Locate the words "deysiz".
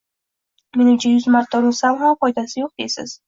2.83-3.15